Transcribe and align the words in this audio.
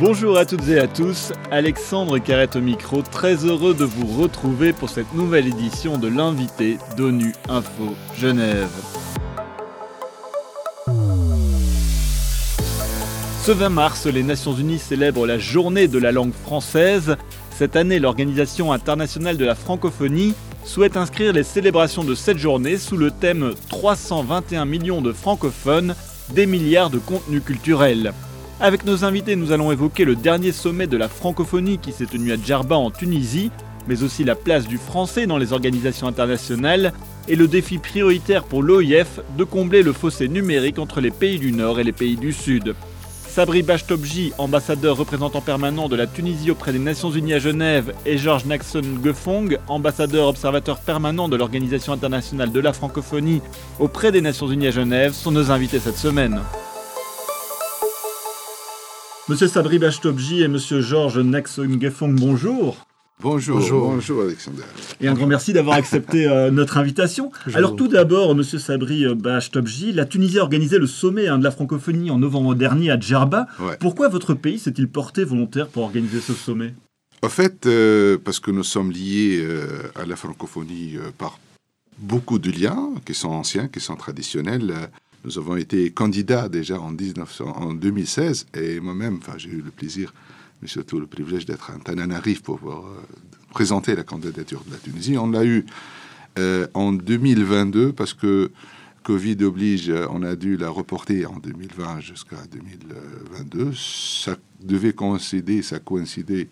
Bonjour 0.00 0.36
à 0.38 0.44
toutes 0.44 0.68
et 0.68 0.80
à 0.80 0.88
tous, 0.88 1.32
Alexandre 1.52 2.18
Carrette 2.18 2.56
au 2.56 2.60
micro, 2.60 3.00
très 3.02 3.44
heureux 3.44 3.74
de 3.74 3.84
vous 3.84 4.20
retrouver 4.20 4.72
pour 4.72 4.90
cette 4.90 5.14
nouvelle 5.14 5.46
édition 5.46 5.98
de 5.98 6.08
l'invité 6.08 6.78
d'ONU 6.96 7.32
Info 7.48 7.94
Genève. 8.18 8.72
Ce 13.44 13.52
20 13.52 13.68
mars, 13.68 14.06
les 14.06 14.24
Nations 14.24 14.54
Unies 14.54 14.80
célèbrent 14.80 15.28
la 15.28 15.38
journée 15.38 15.86
de 15.86 15.98
la 16.00 16.10
langue 16.10 16.32
française. 16.32 17.16
Cette 17.56 17.76
année, 17.76 18.00
l'Organisation 18.00 18.72
internationale 18.72 19.36
de 19.36 19.44
la 19.44 19.54
francophonie 19.54 20.34
souhaite 20.64 20.96
inscrire 20.96 21.32
les 21.32 21.44
célébrations 21.44 22.02
de 22.02 22.16
cette 22.16 22.38
journée 22.38 22.78
sous 22.78 22.96
le 22.96 23.12
thème 23.12 23.52
321 23.68 24.64
millions 24.64 25.02
de 25.02 25.12
francophones, 25.12 25.94
des 26.34 26.46
milliards 26.46 26.90
de 26.90 26.98
contenus 26.98 27.44
culturels. 27.44 28.12
Avec 28.60 28.84
nos 28.84 29.04
invités, 29.04 29.34
nous 29.34 29.50
allons 29.50 29.72
évoquer 29.72 30.04
le 30.04 30.14
dernier 30.14 30.52
sommet 30.52 30.86
de 30.86 30.96
la 30.96 31.08
francophonie 31.08 31.78
qui 31.78 31.90
s'est 31.90 32.06
tenu 32.06 32.32
à 32.32 32.36
Djerba 32.36 32.76
en 32.76 32.90
Tunisie, 32.90 33.50
mais 33.88 34.04
aussi 34.04 34.22
la 34.22 34.36
place 34.36 34.68
du 34.68 34.78
français 34.78 35.26
dans 35.26 35.38
les 35.38 35.52
organisations 35.52 36.06
internationales 36.06 36.92
et 37.28 37.34
le 37.34 37.48
défi 37.48 37.78
prioritaire 37.78 38.44
pour 38.44 38.62
l'OIF 38.62 39.18
de 39.36 39.44
combler 39.44 39.82
le 39.82 39.92
fossé 39.92 40.28
numérique 40.28 40.78
entre 40.78 41.00
les 41.00 41.10
pays 41.10 41.38
du 41.38 41.50
Nord 41.50 41.80
et 41.80 41.84
les 41.84 41.92
pays 41.92 42.16
du 42.16 42.32
Sud. 42.32 42.76
Sabri 43.28 43.64
Bashtobji, 43.64 44.32
ambassadeur 44.38 44.96
représentant 44.96 45.40
permanent 45.40 45.88
de 45.88 45.96
la 45.96 46.06
Tunisie 46.06 46.52
auprès 46.52 46.72
des 46.72 46.78
Nations 46.78 47.10
Unies 47.10 47.34
à 47.34 47.40
Genève, 47.40 47.92
et 48.06 48.18
Georges 48.18 48.44
Naxon 48.44 48.82
Gefong, 49.04 49.58
ambassadeur 49.66 50.28
observateur 50.28 50.78
permanent 50.78 51.28
de 51.28 51.34
l'Organisation 51.34 51.92
internationale 51.92 52.52
de 52.52 52.60
la 52.60 52.72
francophonie 52.72 53.42
auprès 53.80 54.12
des 54.12 54.20
Nations 54.20 54.46
Unies 54.46 54.68
à 54.68 54.70
Genève, 54.70 55.12
sont 55.12 55.32
nos 55.32 55.50
invités 55.50 55.80
cette 55.80 55.98
semaine. 55.98 56.40
Monsieur 59.26 59.48
Sabri 59.48 59.78
Bashtobji 59.78 60.42
et 60.42 60.48
Monsieur 60.48 60.82
Georges 60.82 61.18
Naxon 61.18 61.80
Gefong, 61.80 62.14
bonjour. 62.14 62.76
Bonjour, 63.20 63.58
bonjour, 63.58 64.22
Alexander. 64.24 64.64
Et 65.00 65.08
un 65.08 65.14
grand 65.14 65.26
merci 65.26 65.54
d'avoir 65.54 65.76
accepté 65.76 66.26
euh, 66.26 66.50
notre 66.50 66.76
invitation. 66.76 67.32
Alors 67.54 67.74
tout 67.74 67.88
d'abord, 67.88 68.34
Monsieur 68.34 68.58
Sabri 68.58 69.06
euh, 69.06 69.14
Bachtobji, 69.14 69.92
la 69.92 70.04
Tunisie 70.04 70.40
a 70.40 70.42
organisé 70.42 70.78
le 70.78 70.86
sommet 70.86 71.26
hein, 71.26 71.38
de 71.38 71.44
la 71.44 71.50
francophonie 71.50 72.10
en 72.10 72.18
novembre 72.18 72.54
dernier 72.54 72.90
à 72.90 73.00
Djerba. 73.00 73.46
Pourquoi 73.80 74.10
votre 74.10 74.34
pays 74.34 74.58
s'est-il 74.58 74.88
porté 74.88 75.24
volontaire 75.24 75.68
pour 75.68 75.84
organiser 75.84 76.20
ce 76.20 76.34
sommet? 76.34 76.74
En 77.22 77.30
fait, 77.30 77.64
euh, 77.64 78.18
parce 78.22 78.40
que 78.40 78.50
nous 78.50 78.64
sommes 78.64 78.92
liés 78.92 79.42
à 79.94 80.04
la 80.04 80.16
francophonie 80.16 80.98
par 81.16 81.38
beaucoup 81.96 82.38
de 82.38 82.50
liens 82.50 82.90
qui 83.06 83.14
sont 83.14 83.30
anciens, 83.30 83.68
qui 83.68 83.80
sont 83.80 83.96
traditionnels. 83.96 84.74
Nous 85.24 85.38
avons 85.38 85.56
été 85.56 85.90
candidats 85.90 86.48
déjà 86.48 86.78
en, 86.78 86.90
1900, 86.90 87.44
en 87.56 87.72
2016 87.72 88.46
et 88.54 88.80
moi-même, 88.80 89.20
j'ai 89.38 89.50
eu 89.50 89.62
le 89.62 89.70
plaisir 89.70 90.12
mais 90.62 90.68
surtout 90.68 90.98
le 90.98 91.06
privilège 91.06 91.44
d'être 91.44 91.70
un 91.70 91.78
Tananarif 91.78 92.42
pour 92.42 92.58
euh, 92.64 93.02
présenter 93.50 93.94
la 93.94 94.02
candidature 94.02 94.62
de 94.66 94.72
la 94.72 94.78
Tunisie. 94.78 95.18
On 95.18 95.30
l'a 95.30 95.44
eu 95.44 95.66
euh, 96.38 96.66
en 96.72 96.92
2022 96.92 97.92
parce 97.92 98.14
que 98.14 98.50
Covid 99.02 99.44
oblige, 99.44 99.92
on 100.10 100.22
a 100.22 100.36
dû 100.36 100.56
la 100.56 100.70
reporter 100.70 101.26
en 101.26 101.36
2020 101.38 102.00
jusqu'à 102.00 102.38
2022. 102.50 103.72
Ça 103.74 104.36
devait 104.62 104.94
coïncider, 104.94 105.60
ça 105.60 105.78
coïncidait 105.78 106.48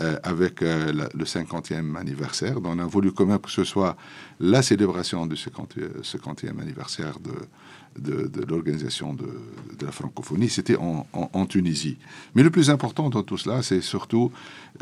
euh, 0.00 0.16
avec 0.22 0.60
le 0.60 1.24
50e 1.24 1.96
anniversaire. 1.96 2.60
Donc 2.60 2.74
on 2.76 2.78
a 2.78 2.86
voulu 2.86 3.12
quand 3.12 3.26
même 3.26 3.38
que 3.38 3.50
ce 3.50 3.64
soit 3.64 3.96
la 4.40 4.62
célébration 4.62 5.26
du 5.26 5.36
50, 5.36 5.76
50e 6.02 6.60
anniversaire 6.60 7.18
de, 7.20 7.32
l'organisation 8.48 9.14
de, 9.14 9.28
la 9.84 9.92
francophonie, 9.92 10.48
c'était 10.48 10.76
en, 10.76 11.46
Tunisie. 11.46 11.98
Mais 12.34 12.42
le 12.42 12.50
plus 12.50 12.70
important 12.70 13.10
dans 13.10 13.22
tout 13.22 13.36
cela, 13.36 13.62
c'est 13.62 13.80
surtout 13.80 14.30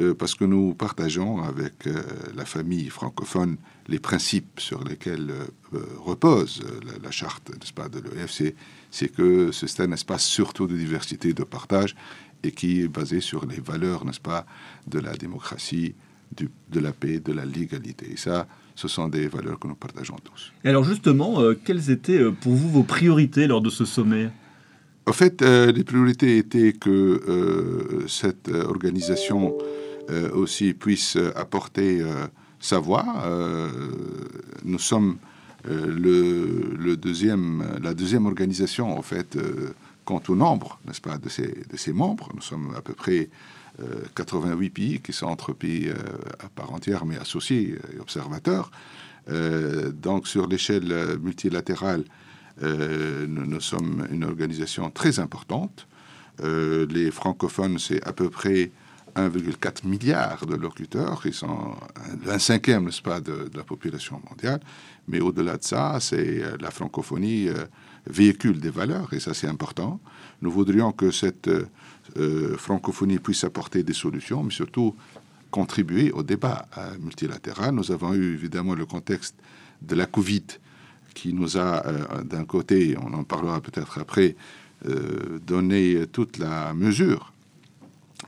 euh, 0.01 0.15
parce 0.15 0.35
que 0.35 0.45
nous 0.45 0.75
partageons 0.75 1.43
avec 1.43 1.87
euh, 1.87 2.03
la 2.37 2.45
famille 2.45 2.89
francophone 2.91 3.57
les 3.89 3.99
principes 3.99 4.61
sur 4.61 4.85
lesquels 4.85 5.33
euh, 5.75 5.85
repose 5.99 6.63
la, 7.03 7.11
charte 7.11 7.51
pas, 7.75 7.89
de 7.89 7.99
l'EF, 8.01 8.31
c'est 8.31 8.55
que 8.91 9.51
c'est 9.53 9.81
un 9.81 9.93
espace 9.93 10.25
surtout 10.25 10.67
de 10.67 10.77
diversité, 10.77 11.33
de 11.33 11.45
partage, 11.45 11.95
et 12.43 12.53
qui 12.53 12.83
est 12.83 12.89
basé 12.89 13.21
sur 13.21 13.47
les 13.47 13.61
valeurs, 13.61 14.05
n'est-ce 14.05 14.21
pas, 14.21 14.47
de 14.87 14.99
la 14.99 15.15
démocratie, 15.15 15.95
de 16.37 16.81
la 16.81 16.93
paix, 16.93 17.21
de 17.21 17.33
la 17.33 17.45
légalité. 17.45 18.13
Et 18.13 18.17
ça, 18.17 18.47
ce 18.75 18.89
sont 18.89 19.09
des 19.09 19.29
valeurs 19.29 19.59
que 19.59 19.67
nous 19.67 19.75
partageons 19.75 20.17
tous. 20.23 20.53
Et 20.65 20.69
alors 20.69 20.85
justement, 20.85 21.41
euh, 21.41 21.59
quelles 21.65 21.91
étaient 21.91 22.19
euh, 22.19 22.31
pour 22.31 22.53
vous 22.53 22.71
vos 22.71 22.83
priorités 22.83 23.47
lors 23.47 23.61
de 23.61 23.71
ce 23.71 23.85
sommet? 23.85 24.31
En 25.07 25.13
fait, 25.13 25.43
euh, 25.43 25.73
les 25.73 25.85
priorités 25.85 26.39
étaient 26.39 26.73
que 26.73 28.05
cette 28.07 28.49
organisation 28.49 29.57
aussi 30.35 30.75
puisse 30.75 31.17
apporter 31.37 32.03
sa 32.59 32.81
voix. 32.81 33.05
nous 34.65 34.79
sommes 34.79 35.19
le, 35.65 36.95
deuxième, 36.97 37.79
la 37.83 37.95
deuxième 37.95 38.27
organisation, 38.27 38.97
en 38.97 39.03
fait, 39.03 39.37
quant 40.05 40.23
au 40.29 40.35
nombre, 40.35 40.81
n'est-ce 40.87 41.01
pas, 41.01 41.19
de 41.19 41.29
ses, 41.29 41.93
membres. 41.93 42.31
Nous 42.35 42.43
sommes 42.43 42.75
à 42.77 42.81
peu 42.81 42.95
près 42.95 43.29
88 44.15 44.67
euh, 44.67 44.71
pays 44.71 45.01
qui 45.01 45.13
sont 45.13 45.27
entre 45.27 45.53
pays 45.53 45.89
euh, 45.89 45.95
à 46.41 46.49
part 46.49 46.73
entière, 46.73 47.05
mais 47.05 47.17
associés 47.17 47.77
et 47.95 48.01
observateurs. 48.01 48.71
Euh, 49.31 49.93
donc, 49.93 50.27
sur 50.27 50.47
l'échelle 50.47 51.19
multilatérale, 51.23 52.05
nous, 52.63 53.61
sommes 53.61 54.07
une 54.11 54.25
organisation 54.25 54.91
très 54.91 55.19
importante. 55.19 55.87
les 56.43 57.11
francophones, 57.11 57.79
c'est 57.79 58.07
à 58.07 58.13
peu 58.13 58.29
près 58.29 58.71
1,4 59.29 59.87
milliard 59.87 60.47
de 60.47 60.55
locuteurs, 60.57 61.23
qui 61.23 61.33
sont 61.33 61.75
un, 62.27 62.39
cinquième, 62.39 62.85
n'est-ce 62.87 63.03
pas, 63.03 63.21
de, 63.21 63.51
la 63.55 63.65
population 63.65 64.21
mondiale. 64.29 64.61
Mais 65.09 65.21
au-delà 65.21 65.57
de 65.57 65.65
ça, 65.65 65.99
c'est 66.01 66.43
la 66.61 66.71
francophonie 66.71 67.49
véhicule 68.07 68.61
des 68.61 68.71
valeurs, 68.71 69.13
et 69.13 69.21
ça 69.21 69.35
c'est 69.35 69.47
important. 69.47 70.01
Nous 70.43 70.51
voudrions 70.51 70.93
que 70.93 71.11
cette 71.11 71.51
euh, 72.17 72.57
francophonie 72.57 73.19
puisse 73.19 73.45
apporter 73.45 73.83
des 73.83 73.93
solutions, 73.93 74.43
mais 74.43 74.51
surtout 74.51 74.95
contribuer 75.51 76.11
au 76.13 76.23
débat 76.23 76.67
euh, 76.79 76.97
multilatéral. 76.99 77.75
Nous 77.75 77.93
avons 77.93 78.15
eu 78.15 78.35
évidemment 78.35 78.75
le 78.75 78.87
contexte 78.87 79.35
de 79.83 79.95
la 79.95 80.07
Covid 80.07 80.45
qui 81.15 81.33
nous 81.33 81.57
a, 81.57 81.87
euh, 81.87 82.23
d'un 82.23 82.45
côté, 82.45 82.97
on 83.01 83.13
en 83.13 83.25
parlera 83.25 83.61
peut-être 83.61 83.99
après, 83.99 84.37
donné 85.47 86.07
toute 86.11 86.39
la 86.39 86.73
mesure 86.73 87.35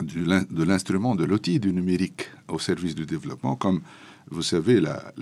de 0.01 0.63
l'instrument, 0.65 1.15
de 1.15 1.25
l'outil 1.25 1.61
du 1.61 1.73
numérique 1.73 2.31
au 2.49 2.59
service 2.59 2.95
du 2.95 3.07
développement. 3.07 3.57
Comme 3.57 3.81
vous 4.31 4.43
savez, 4.43 4.81
la, 4.81 5.13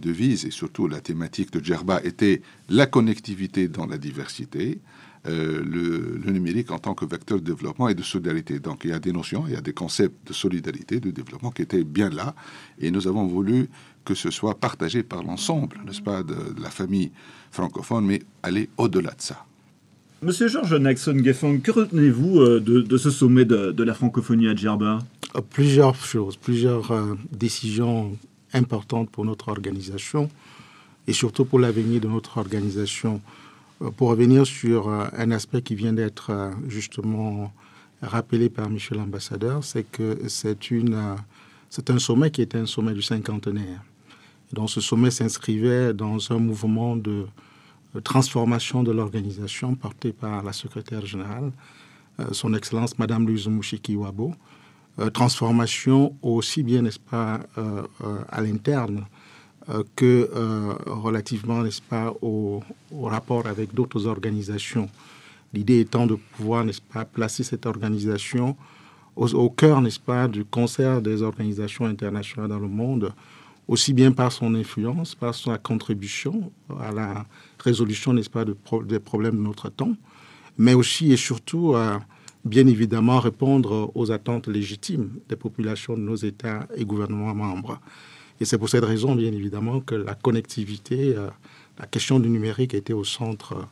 devise 0.00 0.44
et 0.44 0.50
surtout 0.50 0.88
la 0.88 1.00
thématique 1.00 1.52
de 1.52 1.64
Djerba 1.64 2.02
était 2.02 2.42
la 2.68 2.86
connectivité 2.86 3.68
dans 3.68 3.86
la 3.86 3.98
diversité. 3.98 4.80
Euh, 5.26 5.64
le, 5.64 6.30
numérique 6.30 6.70
en 6.70 6.78
tant 6.78 6.94
que 6.94 7.06
vecteur 7.06 7.38
de 7.38 7.44
développement 7.44 7.88
et 7.88 7.94
de 7.94 8.02
solidarité. 8.02 8.58
Donc 8.58 8.84
il 8.84 8.90
y 8.90 8.92
a 8.92 8.98
des 8.98 9.12
notions, 9.12 9.44
il 9.46 9.54
y 9.54 9.56
a 9.56 9.62
des 9.62 9.72
concepts 9.72 10.28
de 10.28 10.34
solidarité, 10.34 11.00
de 11.00 11.10
développement 11.10 11.50
qui 11.50 11.62
étaient 11.62 11.82
bien 11.82 12.10
là, 12.10 12.34
et 12.78 12.90
nous 12.90 13.08
avons 13.08 13.26
voulu 13.26 13.70
que 14.04 14.14
ce 14.14 14.30
soit 14.30 14.60
partagé 14.60 15.02
par 15.02 15.22
l'ensemble, 15.22 15.80
n'est-ce 15.86 16.02
pas, 16.02 16.22
de, 16.22 16.36
la 16.60 16.68
famille 16.68 17.10
francophone, 17.50 18.04
mais 18.04 18.20
aller 18.42 18.68
au-delà 18.76 19.12
de 19.12 19.22
ça. 19.22 19.46
Monsieur 20.24 20.48
Georges 20.48 20.74
Naxon 20.74 21.18
Geffon, 21.22 21.60
que 21.60 21.70
retenez-vous 21.70 22.40
euh, 22.40 22.60
de, 22.60 22.96
ce 22.96 23.10
sommet 23.10 23.44
de, 23.44 23.82
la 23.82 23.94
francophonie 23.94 24.48
à 24.48 24.56
Djerba? 24.56 24.98
Euh, 25.36 25.40
Plusieurs 25.50 25.94
choses, 25.94 26.36
plusieurs 26.36 27.16
décisions 27.30 28.16
importantes 28.54 29.10
pour 29.10 29.24
notre 29.24 29.48
organisation 29.48 30.30
et 31.06 31.12
surtout 31.12 31.44
pour 31.44 31.58
l'avenir 31.58 32.00
de 32.00 32.08
notre 32.08 32.38
organisation. 32.38 33.20
Euh, 33.82 33.90
pour 33.90 34.08
revenir 34.08 34.46
sur 34.46 34.88
euh, 34.88 35.06
un 35.16 35.30
aspect 35.30 35.62
qui 35.62 35.74
vient 35.74 35.92
d'être 35.92 36.30
euh, 36.30 36.50
justement 36.68 37.52
rappelé 38.02 38.48
par 38.48 38.68
Michel 38.70 38.98
l'ambassadeur, 38.98 39.64
c'est 39.64 39.84
que 39.84 40.18
c'est 40.28 40.70
une 40.70 41.16
c'est 41.70 41.90
un 41.90 41.98
sommet 41.98 42.30
qui 42.30 42.42
était 42.42 42.58
un 42.58 42.66
sommet 42.66 42.92
du 42.92 43.02
cinquantenaire. 43.02 43.82
Donc 44.52 44.70
ce 44.70 44.80
sommet 44.80 45.10
s'inscrivait 45.10 45.92
dans 45.92 46.32
un 46.32 46.38
mouvement 46.38 46.96
de 46.96 47.24
transformation 48.02 48.82
de 48.82 48.92
l'organisation 48.92 49.74
porté 49.74 50.12
par 50.12 50.42
la 50.42 50.52
secrétaire 50.52 51.04
générale, 51.06 51.52
son 52.32 52.54
Excellence 52.54 52.98
Madame 52.98 53.26
Louise 53.26 53.48
Mouchiki 53.48 53.96
Wabo. 53.96 54.34
transformation 55.12 56.14
aussi 56.22 56.62
bien, 56.62 56.82
n'est-ce 56.82 57.00
pas, 57.00 57.40
à 58.30 58.40
l'interne 58.40 59.04
euh, 59.70 59.82
que 59.96 60.28
euh, 60.34 60.74
relativement, 60.84 61.62
n'est-ce 61.62 61.80
pas, 61.80 62.12
au, 62.20 62.62
rapport 63.02 63.46
avec 63.46 63.72
d'autres 63.72 64.06
organisations. 64.06 64.90
L'idée 65.54 65.80
étant 65.80 66.06
de 66.06 66.16
pouvoir, 66.36 66.66
n'est-ce 66.66 66.82
pas, 66.82 67.06
placer 67.06 67.44
cette 67.44 67.64
organisation 67.64 68.58
au, 69.16 69.48
cœur, 69.48 69.80
n'est-ce 69.80 70.00
pas, 70.00 70.28
du 70.28 70.44
concert 70.44 71.00
des 71.00 71.22
organisations 71.22 71.86
internationales 71.86 72.50
dans 72.50 72.58
le 72.58 72.68
monde, 72.68 73.14
aussi 73.66 73.94
bien 73.94 74.12
par 74.12 74.32
son 74.32 74.54
influence, 74.54 75.14
par 75.14 75.34
sa 75.34 75.56
contribution 75.56 76.52
à 76.80 76.92
la 76.92 77.24
résolution, 77.64 78.12
n'est-ce 78.12 78.30
pas, 78.30 78.44
des 78.44 79.00
problèmes 79.00 79.36
de 79.36 79.42
notre 79.42 79.70
temps, 79.70 79.96
mais 80.58 80.74
aussi 80.74 81.12
et 81.12 81.16
surtout, 81.16 81.74
euh, 81.74 81.98
bien 82.44 82.66
évidemment 82.66 83.18
répondre 83.18 83.90
aux 83.94 84.10
attentes 84.12 84.48
légitimes 84.48 85.10
des 85.28 85.36
populations 85.36 85.94
de 85.94 86.02
nos 86.02 86.16
États 86.16 86.66
et 86.76 86.84
gouvernements 86.84 87.34
membres. 87.34 87.80
Et 88.40 88.44
c'est 88.44 88.58
pour 88.58 88.68
cette 88.68 88.84
raison, 88.84 89.14
bien 89.14 89.32
évidemment, 89.32 89.80
que 89.80 89.94
la 89.94 90.14
connectivité, 90.14 91.14
euh, 91.16 91.28
la 91.78 91.86
question 91.86 92.20
du 92.20 92.28
numérique 92.28 92.74
était 92.74 92.92
au 92.92 93.04
centre 93.04 93.68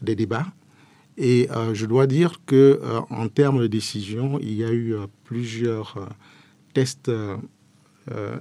des 0.00 0.14
débats. 0.14 0.46
Et 1.16 1.48
euh, 1.50 1.74
je 1.74 1.86
dois 1.86 2.06
dire 2.06 2.40
que 2.46 2.80
euh, 2.82 3.00
en 3.10 3.28
termes 3.28 3.60
de 3.60 3.66
décision, 3.66 4.38
il 4.40 4.54
y 4.54 4.64
a 4.64 4.72
eu 4.72 4.94
plusieurs 5.24 6.08
tests 6.72 7.10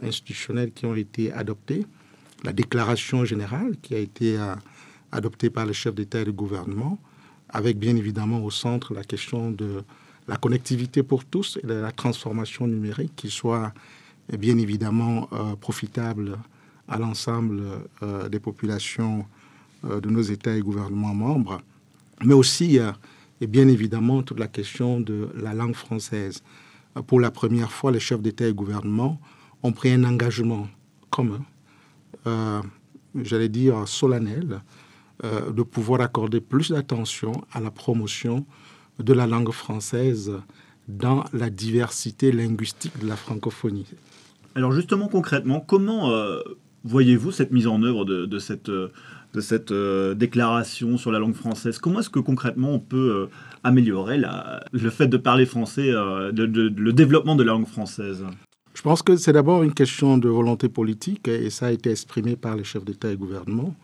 institutionnels 0.02 0.72
qui 0.72 0.86
ont 0.86 0.96
été 0.96 1.32
adoptés. 1.32 1.86
La 2.44 2.52
déclaration 2.52 3.24
générale 3.26 3.76
qui 3.82 3.96
a 3.96 4.00
été 4.00 4.38
adoptée 5.14 5.50
par 5.50 5.66
le 5.66 5.74
chef 5.74 5.94
d'État 5.96 6.22
et 6.22 6.26
de 6.26 6.32
gouvernement, 6.32 6.98
avec 7.50 7.78
bien 7.78 7.96
évidemment 7.96 8.44
au 8.44 8.52
centre 8.52 8.94
la 8.94 9.04
question 9.04 9.52
de 9.52 9.84
la 10.28 10.38
connectivité 10.38 11.04
pour 11.04 11.24
tous 11.26 11.60
et 11.62 11.68
de 11.68 11.74
la 11.74 11.92
transformation 11.92 12.68
numérique 12.68 13.14
qui 13.16 13.30
soit 13.30 13.74
bien 14.38 14.58
évidemment 14.58 15.30
euh, 15.34 15.56
profitable 15.56 16.38
à 16.88 16.98
l'ensemble 16.98 17.62
euh, 18.02 18.30
des 18.30 18.40
populations 18.40 19.26
euh, 19.86 20.00
de 20.00 20.10
nos 20.10 20.22
États 20.22 20.56
et 20.56 20.62
gouvernements 20.62 21.14
membres, 21.14 21.62
mais 22.24 22.34
aussi 22.34 22.80
et 23.42 23.48
bien 23.48 23.68
évidemment 23.68 24.24
toute 24.24 24.40
la 24.40 24.48
question 24.48 25.02
de 25.02 25.30
la 25.36 25.54
langue 25.54 25.76
française. 25.76 26.42
Pour 27.08 27.20
la 27.20 27.32
première 27.32 27.72
fois, 27.72 27.92
les 27.92 28.00
chefs 28.00 28.22
d'État 28.22 28.48
et 28.48 28.54
gouvernement 28.54 29.20
ont 29.64 29.74
pris 29.74 29.92
un 29.92 30.04
engagement 30.04 30.68
commun, 31.10 31.42
j'allais 33.16 33.50
dire 33.50 33.88
solennel, 33.88 34.62
de 35.22 35.62
pouvoir 35.62 36.02
accorder 36.02 36.42
plus 36.42 36.72
d'attention 36.72 37.34
à 37.52 37.60
la 37.60 37.72
promotion 37.72 38.46
de 39.00 39.14
la 39.14 39.28
langue 39.28 39.52
française 39.52 40.34
dans 40.88 41.24
la 41.34 41.50
diversité 41.50 42.32
linguistique 42.32 43.00
de 43.00 43.08
la 43.08 43.16
francophonie. 43.16 43.86
Alors 44.56 44.72
justement, 44.72 45.08
concrètement, 45.08 45.60
comment 45.60 46.12
euh, 46.12 46.40
voyez-vous 46.84 47.32
cette 47.32 47.52
mise 47.52 47.68
en 47.68 47.82
œuvre 47.84 48.06
de, 48.06 48.40
cette, 48.40 48.70
de 48.70 49.42
cette 49.42 49.72
euh, 49.72 50.14
déclaration 50.14 50.98
sur 50.98 51.12
la 51.12 51.20
langue 51.20 51.36
française? 51.36 51.80
Comment 51.80 52.02
est-ce 52.02 52.10
que 52.10 52.20
concrètement 52.20 52.74
on 52.74 52.80
peut 52.80 53.30
euh, 53.32 53.36
améliorer 53.64 54.18
la, 54.18 54.64
le 54.72 54.90
fait 54.90 55.08
de 55.08 55.18
parler 55.18 55.46
français, 55.46 55.92
le 55.92 56.92
développement 56.92 57.36
de 57.36 57.44
la 57.44 57.54
langue 57.54 57.68
française? 57.68 58.26
Je 58.74 58.82
pense 58.82 59.02
que 59.02 59.16
c'est 59.16 59.34
d'abord 59.34 59.64
une 59.64 59.74
question 59.74 60.18
de 60.18 60.28
volonté 60.28 60.68
politique 60.68 61.28
et 61.28 61.50
ça 61.50 61.68
a 61.68 61.72
été 61.72 61.92
exprimé 61.92 62.36
par 62.36 62.56
les 62.56 62.64
chefs 62.64 62.84
d'État 62.84 63.12
et 63.12 63.16
gouvernement. 63.16 63.76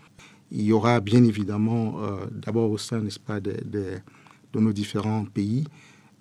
Il 0.52 0.64
y 0.64 0.72
aura 0.72 1.00
bien 1.00 1.24
évidemment, 1.24 2.00
d'abord 2.32 2.72
au 2.72 2.78
sein, 2.78 3.00
n'est-ce 3.02 3.20
pas, 3.20 3.40
de 3.40 4.02
nos 4.54 4.74
différents 4.74 5.26
pays, 5.26 5.66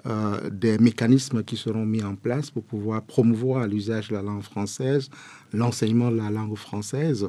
euh, 0.06 0.48
des 0.50 0.78
mécanismes 0.78 1.42
qui 1.42 1.56
seront 1.56 1.84
mis 1.84 2.04
en 2.04 2.14
place 2.14 2.50
pour 2.50 2.62
pouvoir 2.62 3.02
promouvoir 3.02 3.66
l'usage 3.66 4.08
de 4.08 4.14
la 4.14 4.22
langue 4.22 4.42
française, 4.42 5.10
l'enseignement 5.52 6.12
de 6.12 6.18
la 6.18 6.30
langue 6.30 6.56
française 6.56 7.28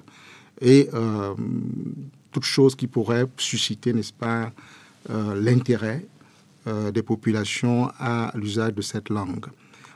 et 0.61 0.87
euh, 0.93 1.33
toute 2.31 2.43
chose 2.43 2.75
qui 2.75 2.85
pourrait 2.85 3.25
susciter, 3.37 3.91
n'est-ce 3.91 4.13
pas, 4.13 4.51
euh, 5.09 5.35
l'intérêt 5.35 6.05
des 6.93 7.01
populations 7.01 7.89
à 7.97 8.31
l'usage 8.35 8.75
de 8.75 8.83
cette 8.83 9.09
langue. 9.09 9.47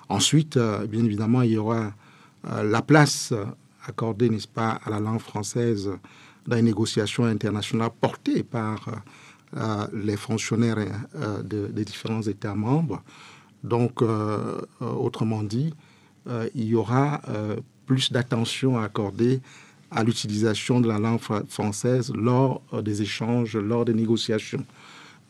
Ensuite, 0.10 0.58
bien 0.90 1.06
évidemment, 1.06 1.44
il 1.44 1.52
y 1.52 1.58
aura 1.58 1.94
la 2.64 2.82
place 2.82 3.32
accordée, 3.86 4.28
n'est-ce 4.28 4.48
pas, 4.48 4.80
à 4.84 4.90
la 4.90 5.00
langue 5.00 5.20
française 5.20 5.92
dans 6.48 6.56
les 6.56 6.62
négociations 6.62 7.26
internationales 7.26 7.92
portées 8.00 8.44
par 8.44 8.88
euh, 9.56 9.88
les 9.94 10.18
fonctionnaires 10.18 10.78
euh, 11.16 11.44
des 11.44 11.86
différents 11.86 12.24
États 12.24 12.56
membres. 12.56 13.04
Donc, 13.64 14.02
euh, 14.02 14.60
autrement 14.82 15.44
dit, 15.44 15.74
il 16.56 16.64
y 16.64 16.76
aura 16.76 17.22
plus 17.86 18.12
d'attention 18.14 18.78
à 18.78 18.86
accorder 18.86 19.42
à 19.92 20.06
l'utilisation 20.06 20.80
de 20.80 20.88
la 20.88 20.98
langue 20.98 21.20
française 21.50 22.14
lors 22.16 22.62
des 22.82 23.02
échanges, 23.02 23.58
lors 23.58 23.84
des 23.84 23.94
négociations. 23.94 24.66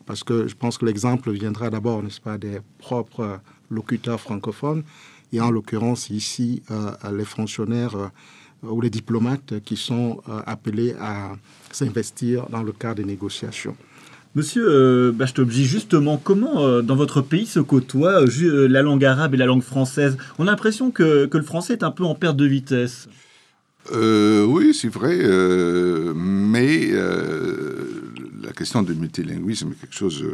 Parce 0.06 0.22
que 0.22 0.46
je 0.46 0.54
pense 0.54 0.78
que 0.78 0.86
l'exemple 0.86 1.32
viendra 1.32 1.68
d'abord, 1.68 2.00
n'est-ce 2.00 2.20
pas, 2.20 2.38
des 2.38 2.60
propres 2.78 3.40
locuteurs 3.70 4.20
francophones, 4.20 4.84
et 5.32 5.40
en 5.40 5.50
l'occurrence 5.50 6.10
ici, 6.10 6.62
les 7.12 7.24
fonctionnaires 7.24 8.12
ou 8.68 8.80
les 8.80 8.90
diplomates 8.90 9.60
qui 9.64 9.76
sont 9.76 10.20
appelés 10.46 10.94
à 11.00 11.36
s'investir 11.70 12.46
dans 12.50 12.62
le 12.62 12.72
cadre 12.72 12.96
des 12.96 13.04
négociations. 13.04 13.76
Monsieur 14.34 14.66
euh, 14.68 15.12
justement, 15.48 16.16
comment 16.16 16.64
euh, 16.64 16.82
dans 16.82 16.96
votre 16.96 17.20
pays 17.20 17.46
se 17.46 17.60
côtoient 17.60 18.24
euh, 18.24 18.66
la 18.66 18.82
langue 18.82 19.04
arabe 19.04 19.34
et 19.34 19.36
la 19.36 19.46
langue 19.46 19.62
française? 19.62 20.16
On 20.38 20.48
a 20.48 20.50
l'impression 20.50 20.90
que, 20.90 21.28
le 21.32 21.42
français 21.42 21.74
est 21.74 21.84
un 21.84 21.92
peu 21.92 22.02
en 22.04 22.16
perte 22.16 22.36
de 22.36 22.44
vitesse. 22.44 23.08
Euh, 23.92 24.44
oui, 24.44 24.74
c'est 24.74 24.88
vrai, 24.88 25.18
mais 26.16 26.90
la 28.42 28.52
question 28.52 28.82
du 28.82 28.94
multilinguisme 28.94 29.72
est 29.72 29.80
quelque 29.80 29.94
chose, 29.94 30.24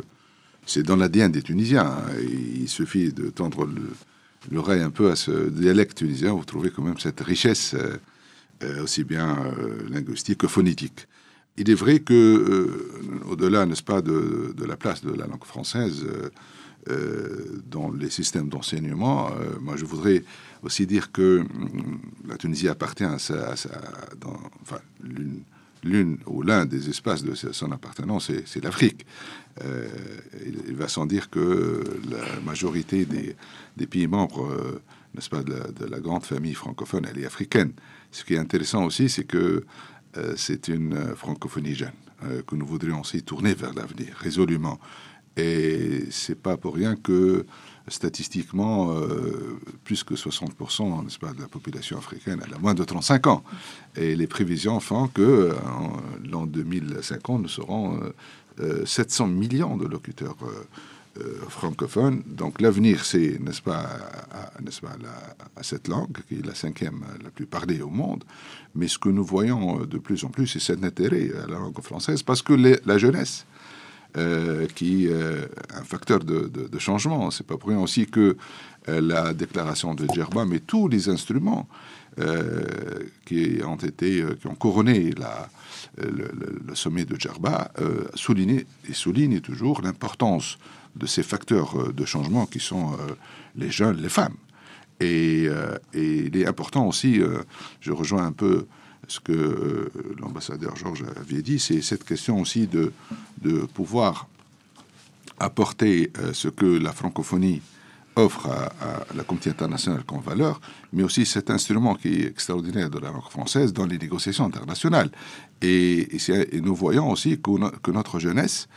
c'est 0.65 0.83
dans 0.83 0.97
l'ADN 0.97 1.31
des 1.31 1.43
Tunisiens. 1.43 1.83
Hein, 1.83 2.05
il 2.23 2.69
suffit 2.69 3.12
de 3.12 3.29
tendre 3.29 3.69
l'oreille 4.50 4.83
un 4.83 4.91
peu 4.91 5.11
à 5.11 5.17
ce 5.17 5.50
dialecte 5.50 5.99
tunisien, 5.99 6.33
vous 6.33 6.44
trouvez 6.44 6.71
quand 6.71 6.83
même 6.83 6.99
cette 6.99 7.21
richesse 7.21 7.75
aussi 8.83 9.05
bien 9.05 9.37
linguistique 9.89 10.39
que 10.39 10.47
phonétique. 10.47 11.07
Il 11.57 11.69
est 11.69 11.75
vrai 11.75 12.01
que, 12.01 12.15
euh, 12.15 13.31
au-delà, 13.31 13.67
n'est-ce 13.67 13.83
pas, 13.83 14.01
de, 14.01 14.55
la 14.67 14.77
place 14.77 15.03
de 15.05 15.12
la 15.12 15.27
langue 15.27 15.45
française 15.45 16.05
euh, 16.07 16.31
euh, 16.89 17.61
dans 17.67 17.91
les 17.91 18.09
systèmes 18.09 18.49
d'enseignement, 18.49 19.31
moi 19.61 19.77
je 19.77 19.85
voudrais 19.85 20.25
aussi 20.62 20.87
dire 20.87 21.12
que 21.12 21.41
hum, 21.41 22.01
la 22.27 22.39
Tunisie 22.39 22.69
appartient 22.69 23.05
à 23.05 23.19
sa, 23.19 23.55
l'une 25.83 26.19
ou 26.27 26.43
l'un 26.43 26.65
des 26.65 26.89
espaces 26.89 27.23
de 27.23 27.35
son 27.35 27.73
appartenance, 27.73 28.31
c'est 28.47 28.65
l'Afrique. 28.65 29.05
il, 29.62 30.75
va 30.75 30.89
sans 30.89 31.05
dire 31.05 31.29
que 31.29 31.85
la 32.11 32.41
majorité 32.41 33.05
des, 33.05 33.87
pays 33.87 34.07
membres, 34.07 34.49
n'est-ce 35.15 35.29
pas, 35.29 35.43
de 35.43 35.53
la, 35.53 35.67
de 35.69 35.85
la, 35.85 36.01
grande 36.01 36.25
famille 36.25 36.55
francophone, 36.55 37.07
elle 37.11 37.19
est 37.23 37.27
africaine. 37.27 37.73
Ce 38.12 38.25
qui 38.25 38.35
est 38.35 38.39
intéressant 38.39 38.85
aussi, 38.85 39.09
c'est 39.09 39.25
que 39.25 39.65
euh, 40.17 40.35
c'est 40.37 40.69
une 40.69 40.95
euh, 40.95 41.15
francophonie 41.15 41.75
jeune 41.75 41.93
euh, 42.25 42.43
que 42.43 42.57
nous 42.57 42.67
voudrions 42.67 43.01
aussi 43.01 43.23
tourner 43.23 43.55
vers 43.55 43.73
l'avenir 43.73 44.15
résolument. 44.19 44.79
Et 45.37 46.07
c'est 46.11 46.35
pas 46.35 46.57
pour 46.57 46.75
rien 46.75 46.97
que 46.97 47.47
statistiquement, 47.87 48.95
plus 49.85 50.05
que 50.05 50.14
60% 50.14 51.05
n'est-ce 51.05 51.19
pas, 51.19 51.33
de 51.33 51.40
la 51.40 51.49
population 51.49 51.99
africaine 51.99 52.40
a 52.43 52.59
moins 52.59 52.75
de 52.75 52.85
35 52.85 53.26
ans. 53.29 53.45
Et 53.97 54.17
les 54.17 54.26
prévisions 54.26 54.81
font 54.81 55.07
que 55.07 55.55
l'an 56.31 56.47
2050, 56.47 57.43
nous 57.43 57.49
serons 57.49 58.00
700 58.85 59.29
millions 59.29 59.76
de 59.76 59.87
locuteurs 59.87 60.37
euh, 61.19 61.40
francophone. 61.49 62.23
Donc 62.25 62.61
l'avenir, 62.61 63.05
c'est, 63.05 63.40
n'est-ce 63.40 63.61
pas, 63.61 63.85
n'est-ce 64.64 64.81
pas 64.81 64.97
à 65.57 65.62
cette 65.64 65.88
langue, 65.88 66.17
qui 66.29 66.37
est 66.37 66.47
la 66.47 66.55
cinquième 66.55 67.05
la 67.25 67.31
plus 67.31 67.47
parlée 67.47 67.83
au 67.83 67.90
monde. 67.90 68.23
Mais 68.76 68.87
ce 68.87 68.97
que 68.97 69.09
nous 69.09 69.25
voyons 69.25 69.81
euh, 69.81 69.87
de 69.87 69.99
plus 69.99 70.23
en 70.25 70.29
plus, 70.29 70.47
c'est 70.47 70.61
cet 70.61 70.85
intérêt 70.85 71.33
à 71.43 71.49
la 71.49 71.59
langue 71.59 71.81
française, 71.81 72.23
parce 72.23 72.43
que 72.43 72.52
la 72.52 72.97
jeunesse, 72.97 73.45
euh, 74.17 74.69
qui 74.76 75.09
est 75.09 75.12
un 75.75 75.83
facteur 75.83 76.21
de, 76.21 76.47
de, 76.47 76.79
changement, 76.79 77.33
c'est 77.33 77.47
pas 77.47 77.57
pour 77.57 77.71
rien 77.71 77.81
aussi 77.81 78.07
que 78.07 78.37
la 78.87 79.35
déclaration 79.35 79.95
de 79.95 80.07
Djerba, 80.14 80.45
mais 80.45 80.61
tous 80.61 80.87
les 80.87 81.09
instruments 81.09 81.69
qui 83.25 83.61
ont 83.64 83.76
été, 83.76 84.25
qui 84.40 84.47
ont 84.47 84.55
couronné 84.55 85.11
la, 85.11 85.49
le, 85.99 86.75
sommet 86.75 87.05
de 87.05 87.14
Djerba, 87.19 87.73
soulignent 88.14 88.64
et 88.88 88.95
soulignent 88.95 89.40
toujours 89.40 89.83
l'importance 89.83 90.59
de 90.97 91.06
ces 91.06 91.23
facteurs 91.23 91.80
euh, 91.80 91.92
de 91.92 92.04
changement 92.04 92.47
qui 92.47 92.61
sont 92.61 92.92
euh, 92.92 93.14
les 93.56 93.70
jeunes, 93.70 93.97
les 93.97 94.09
femmes. 94.09 94.37
Et, 95.00 95.47
euh, 95.49 95.78
il 95.94 96.37
est 96.37 96.47
important 96.47 96.87
aussi, 96.87 97.23
je 97.80 97.90
rejoins 97.90 98.26
un 98.26 98.32
peu 98.32 98.66
ce 99.09 99.18
que 99.18 99.90
l'ambassadeur 100.18 100.76
Georges 100.76 101.04
avait 101.16 101.40
dit, 101.40 101.59
c'est 101.59 101.80
cette 101.80 102.04
question 102.04 102.38
aussi 102.38 102.66
de, 102.66 102.92
pouvoir 103.73 104.28
apporter 105.38 106.12
ce 106.35 106.49
que 106.49 106.66
la 106.66 106.92
francophonie 106.92 107.62
offre 108.14 108.49
à, 108.49 109.14
la 109.14 109.25
communauté 109.25 109.49
internationale 109.50 110.04
comme 110.04 110.20
valeur, 110.20 110.61
mais 110.92 111.02
aussi 111.02 111.25
cet 111.25 111.49
instrument 111.49 111.94
qui 111.94 112.09
est 112.09 112.26
extraordinaire 112.26 112.90
de 112.90 112.99
la 112.99 113.11
langue 113.11 113.30
française 113.30 113.73
dans 113.73 113.87
les 113.87 113.97
négociations 113.97 114.44
internationales. 114.44 115.11
Et, 115.62 116.09
nous 116.62 116.75
voyons 116.75 117.11
aussi 117.11 117.40
que 117.40 117.90
notre 117.90 118.18
jeunesse 118.18 118.68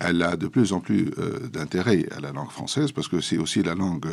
elle 0.00 0.22
a 0.22 0.36
de 0.36 0.48
plus 0.48 0.72
en 0.72 0.80
plus 0.80 1.10
euh, 1.18 1.48
d'intérêt 1.48 2.06
à 2.16 2.20
la 2.20 2.32
langue 2.32 2.50
française 2.50 2.90
parce 2.90 3.06
que 3.06 3.20
c'est 3.20 3.36
aussi 3.36 3.62
la 3.62 3.74
langue 3.74 4.08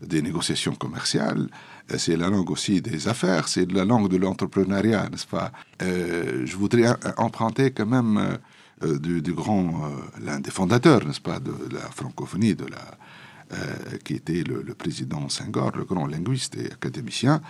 des 0.00 0.22
négociations 0.22 0.74
commerciales, 0.74 1.48
euh, 1.90 1.98
c'est 1.98 2.16
la 2.16 2.30
langue 2.30 2.50
aussi 2.50 2.80
des 2.80 3.08
affaires, 3.08 3.48
c'est 3.48 3.70
la 3.72 3.84
langue 3.84 4.08
de 4.08 4.16
l'entrepreneuriat, 4.16 5.08
n'est-ce 5.10 5.26
pas? 5.26 5.52
Euh, 5.82 6.46
Je 6.46 6.56
voudrais 6.56 6.94
emprunter 7.16 7.72
quand 7.72 7.86
même 7.86 8.38
du, 8.82 9.32
grand, 9.32 9.92
l'un 10.20 10.40
des 10.40 10.50
fondateurs, 10.50 11.06
n'est-ce 11.06 11.20
pas, 11.20 11.38
de 11.38 11.52
la 11.72 11.80
francophonie, 11.80 12.56
de 12.56 12.66
la, 12.66 13.98
qui 14.04 14.14
était 14.14 14.42
le, 14.42 14.74
président 14.74 15.28
Senghor, 15.28 15.70
le 15.76 15.84
grand 15.84 16.06
linguiste 16.06 16.56
et 16.56 16.66
académicien, 16.66 17.40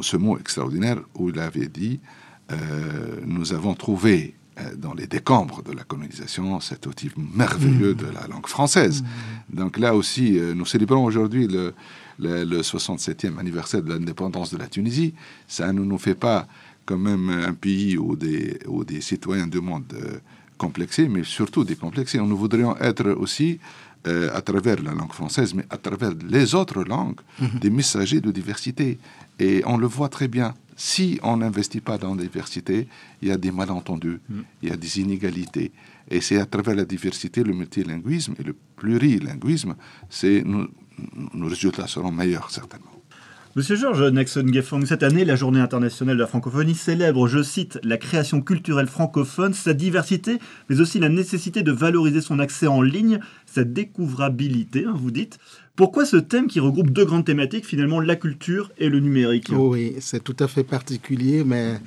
ce 0.00 0.16
mot 0.16 0.38
extraordinaire 0.38 0.98
où 1.14 1.28
il 1.28 1.38
avait 1.38 1.68
dit 1.68 2.00
Nous 3.26 3.52
avons 3.52 3.74
trouvé 3.74 4.34
dans 4.76 4.94
les 4.94 5.06
décombres 5.06 5.62
de 5.62 5.72
la 5.72 5.84
colonisation 5.84 6.60
cet 6.60 6.86
outil 6.86 7.10
merveilleux 7.16 7.94
de 7.94 8.06
la 8.06 8.26
langue 8.26 8.46
française. 8.46 9.02
Donc 9.50 9.78
là 9.78 9.94
aussi, 9.94 10.38
nous 10.54 10.66
célébrons 10.66 11.04
aujourd'hui 11.04 11.46
le, 11.46 11.72
le, 12.20 12.60
67e 12.60 13.38
anniversaire 13.38 13.82
de 13.82 13.92
l'indépendance 13.92 14.52
de 14.52 14.58
la 14.58 14.66
Tunisie. 14.66 15.14
Ça 15.48 15.72
ne 15.72 15.82
nous 15.82 15.98
fait 15.98 16.14
pas 16.14 16.46
quand 16.84 16.98
même 16.98 17.30
un 17.30 17.54
pays 17.54 17.96
où 17.96 18.16
des, 18.16 18.58
où 18.66 18.84
des 18.84 19.00
citoyens 19.00 19.46
du 19.46 19.60
monde 19.60 19.84
euh, 19.94 20.18
complexés, 20.58 21.08
mais 21.08 21.24
surtout 21.24 21.64
décomplexés. 21.64 22.18
Nous 22.18 22.36
voudrions 22.36 22.76
être 22.78 23.10
aussi, 23.10 23.58
euh, 24.06 24.30
à 24.34 24.40
travers 24.42 24.82
la 24.82 24.92
langue 24.92 25.12
française, 25.12 25.54
mais 25.54 25.64
à 25.70 25.76
travers 25.76 26.12
les 26.28 26.54
autres 26.54 26.82
langues, 26.82 27.20
mhm. 27.40 27.58
des 27.60 27.70
messagers 27.70 28.20
de 28.20 28.30
diversité. 28.30 28.98
Et 29.38 29.62
on 29.66 29.76
le 29.76 29.86
voit 29.86 30.08
très 30.08 30.28
bien. 30.28 30.54
Si 30.82 31.20
on 31.22 31.36
n'investit 31.36 31.82
pas 31.82 31.98
dans 31.98 32.14
la 32.14 32.22
diversité, 32.22 32.88
il 33.20 33.28
y 33.28 33.30
a 33.30 33.36
des 33.36 33.50
malentendus, 33.52 34.18
mhm. 34.30 34.44
il 34.62 34.70
y 34.70 34.72
a 34.72 34.76
des 34.78 34.98
inégalités. 34.98 35.72
Et 36.08 36.22
c'est 36.22 36.38
à 36.38 36.46
travers 36.46 36.74
la 36.74 36.86
diversité, 36.86 37.44
le 37.44 37.52
multilinguisme 37.52 38.34
et 38.38 38.42
le 38.42 38.54
plurilinguisme, 38.76 39.76
c'est 40.08 40.42
nos 40.42 41.46
résultats 41.46 41.86
seront 41.86 42.10
meilleurs, 42.10 42.50
certainement. 42.50 42.99
Monsieur 43.56 43.74
Georges 43.74 44.12
Nexon-Geffong, 44.12 44.86
cette 44.86 45.02
année, 45.02 45.24
la 45.24 45.34
Journée 45.34 45.58
internationale 45.58 46.16
de 46.16 46.20
la 46.20 46.28
francophonie 46.28 46.76
célèbre, 46.76 47.26
je 47.26 47.42
cite, 47.42 47.80
la 47.82 47.96
création 47.96 48.42
culturelle 48.42 48.86
francophone, 48.86 49.54
sa 49.54 49.74
diversité, 49.74 50.38
mais 50.68 50.80
aussi 50.80 51.00
la 51.00 51.08
nécessité 51.08 51.64
de 51.64 51.72
valoriser 51.72 52.20
son 52.20 52.38
accès 52.38 52.68
en 52.68 52.80
ligne, 52.80 53.18
sa 53.46 53.64
découvrabilité, 53.64 54.84
hein, 54.86 54.94
vous 54.94 55.10
dites. 55.10 55.38
Pourquoi 55.74 56.04
ce 56.04 56.16
thème 56.16 56.46
qui 56.46 56.60
regroupe 56.60 56.90
deux 56.90 57.04
grandes 57.04 57.24
thématiques, 57.24 57.66
finalement, 57.66 57.98
la 57.98 58.14
culture 58.14 58.70
et 58.78 58.88
le 58.88 59.00
numérique? 59.00 59.50
Oui, 59.52 59.96
c'est 59.98 60.22
tout 60.22 60.36
à 60.38 60.46
fait 60.46 60.62
particulier, 60.62 61.42
mais 61.42 61.80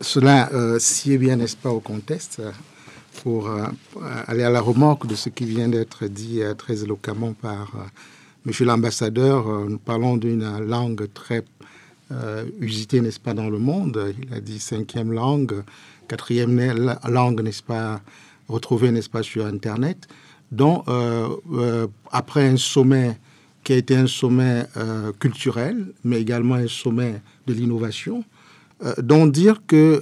cela 0.00 0.48
euh, 0.52 0.78
sied 0.78 1.18
bien, 1.18 1.34
n'est-ce 1.34 1.56
pas, 1.56 1.70
au 1.70 1.80
contexte 1.80 2.40
pour 3.24 3.50
euh, 3.50 3.64
aller 4.28 4.44
à 4.44 4.50
la 4.50 4.60
remorque 4.60 5.08
de 5.08 5.16
ce 5.16 5.28
qui 5.28 5.44
vient 5.44 5.68
d'être 5.68 6.06
dit 6.06 6.40
euh, 6.40 6.54
très 6.54 6.84
éloquemment 6.84 7.32
par 7.32 7.74
Monsieur 8.46 8.64
l'ambassadeur, 8.64 9.50
euh, 9.50 9.66
nous 9.68 9.78
parlons 9.78 10.16
d'une 10.16 10.60
langue 10.60 11.12
très 11.12 11.44
euh, 12.10 12.46
usitée, 12.58 13.02
n'est-ce 13.02 13.20
pas, 13.20 13.34
dans 13.34 13.50
le 13.50 13.58
monde. 13.58 14.14
Il 14.22 14.32
a 14.32 14.40
dit 14.40 14.58
cinquième 14.58 15.12
langue, 15.12 15.62
quatrième 16.08 16.58
langue, 17.06 17.42
n'est-ce 17.42 17.62
pas, 17.62 18.00
retrouvée, 18.48 18.92
n'est-ce 18.92 19.10
pas, 19.10 19.22
sur 19.22 19.44
Internet. 19.44 20.08
Donc, 20.52 20.84
euh, 20.88 21.86
après 22.10 22.48
un 22.48 22.56
sommet 22.56 23.18
qui 23.62 23.74
a 23.74 23.76
été 23.76 23.94
un 23.94 24.06
sommet 24.06 24.64
culturel, 25.18 25.92
mais 26.02 26.18
également 26.18 26.54
un 26.54 26.66
sommet 26.66 27.20
de 27.46 27.52
l'innovation, 27.52 28.24
donc 28.96 29.32
dire 29.32 29.60
que 29.66 30.00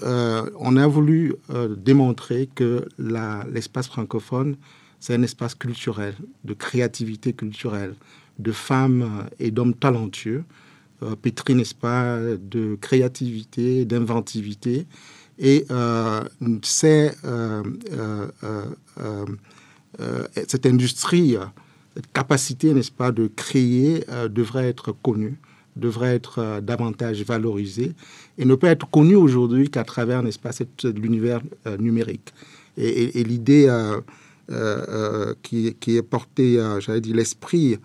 on 0.61 0.76
a 0.76 0.87
voulu 0.87 1.35
démontrer 1.76 2.49
que 2.54 2.88
l'espace 2.99 3.88
francophone, 3.88 4.57
c'est 5.00 5.14
un 5.14 5.23
espace 5.23 5.57
culturel, 5.57 6.14
de 6.45 6.54
créativité 6.54 7.33
culturelle, 7.33 7.95
de 8.38 8.52
femmes 8.52 9.26
et 9.38 9.50
d'hommes 9.50 9.75
talentueux, 9.75 10.45
euh, 11.02 11.14
pétris, 11.14 11.54
n'est-ce 11.54 11.76
pas, 11.76 12.18
de 12.18 12.76
créativité, 12.80 13.85
d'inventivité. 13.85 14.87
Et 15.38 15.64
euh, 15.71 16.25
c'est, 16.62 17.14
euh, 17.25 17.62
cette 20.49 20.66
industrie, 20.66 21.37
cette 21.95 22.12
capacité, 22.12 22.75
n'est-ce 22.75 22.90
pas, 22.90 23.12
de 23.12 23.28
créer 23.28 24.04
devrait 24.30 24.68
être 24.68 24.92
connue 24.92 25.37
devrait 25.76 26.16
être 26.16 26.59
davantage 26.61 27.23
valorisée 27.23 27.92
et 28.37 28.45
ne 28.45 28.57
peut 28.57 28.66
être 28.66 28.90
connue 28.90 29.14
aujourd'hui 29.14 29.71
qu'à 29.71 29.85
travers, 29.85 30.25
n'est-ce 30.25 30.40
pas, 30.40 30.50
l'univers 30.83 31.40
numérique. 31.78 32.35
Et, 32.76 33.23
l'idée 33.23 33.68
qui, 35.45 35.76
qui, 35.78 35.97
est 35.97 36.02
portée, 36.02 36.61
j'allais 36.80 37.00
dire, 37.00 37.14
l'esprit 37.14 37.78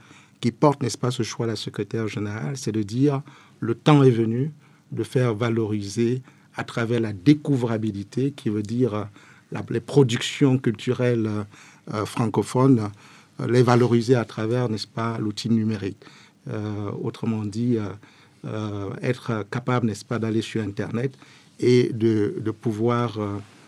qui 0.43 0.51
porte, 0.51 0.83
n'est-ce 0.83 0.97
pas, 0.97 1.09
ce 1.09 1.23
choix 1.23 1.47
la 1.47 1.55
secrétaire 1.55 2.09
générale, 2.09 2.57
c'est 2.57 2.73
de 2.73 2.83
dire 2.83 3.21
le 3.62 3.75
temps 3.75 4.03
est 4.03 4.12
venu 4.12 4.51
de 4.91 5.01
faire 5.05 5.33
valoriser 5.33 6.21
à 6.57 6.65
travers 6.65 7.00
la 7.00 7.13
découvrabilité, 7.13 8.31
qui 8.31 8.50
veut 8.50 8.62
dire 8.62 8.93
euh, 8.93 9.59
les 9.69 9.79
productions 9.79 10.57
culturelles 10.57 11.29
euh, 11.93 12.05
francophones, 12.05 12.91
euh, 13.39 13.47
les 13.47 13.63
valoriser 13.63 14.15
à 14.15 14.25
travers, 14.25 14.67
n'est-ce 14.67 14.85
pas, 14.85 15.17
l'outil 15.17 15.50
numérique. 15.50 16.03
autrement 17.01 17.45
dit, 17.45 17.77
être 19.01 19.45
capable, 19.50 19.88
n'est-ce 19.88 20.03
pas, 20.03 20.19
d'aller 20.19 20.41
sur 20.41 20.62
Internet 20.62 21.12
et 21.57 21.89
de 21.93 22.51
pouvoir 22.51 23.17